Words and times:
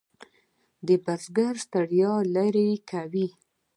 د 0.87 0.89
بزګر 1.03 1.53
ستړیا 1.65 2.13
لرې 2.35 2.69
کوي. 2.89 3.27